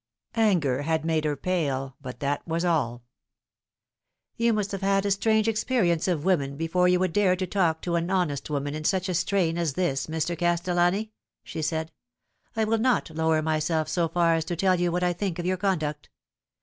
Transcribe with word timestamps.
Anger 0.33 0.81
had 0.81 1.05
made 1.05 1.25
her 1.25 1.35
pale, 1.35 1.95
but 2.01 2.21
that 2.21 2.41
was 2.47 2.65
all" 2.65 3.03
You 4.35 4.51
must 4.51 4.71
have 4.71 4.81
had 4.81 5.05
a 5.05 5.11
strange 5.11 5.47
experience 5.47 6.07
of 6.07 6.25
women 6.25 6.57
before 6.57 6.87
you 6.87 6.99
would 6.99 7.13
dare 7.13 7.35
to 7.35 7.45
talk 7.45 7.83
to 7.83 7.95
any 7.95 8.09
honest 8.09 8.49
woman 8.49 8.73
in 8.73 8.83
such 8.83 9.09
a 9.09 9.13
strain 9.13 9.59
as 9.59 9.73
this, 9.75 10.07
Mr. 10.07 10.35
Castellani," 10.35 11.11
she 11.43 11.61
said." 11.61 11.91
I 12.55 12.63
will 12.63 12.79
not 12.79 13.11
lower 13.11 13.43
myself 13.43 13.87
so 13.89 14.07
far 14.07 14.33
as 14.33 14.45
to 14.45 14.55
tell 14.55 14.79
you 14.79 14.91
what 14.91 15.03
I 15.03 15.13
think 15.13 15.37
of 15.37 15.45
your 15.45 15.57
conduct. 15.57 16.09